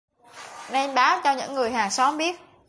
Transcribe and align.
Nên 0.71 0.95
báo 0.95 1.21
cho 1.23 1.33
những 1.35 1.53
người 1.53 1.71
hàng 1.71 1.91
xóm 1.91 2.17
biết 2.17 2.39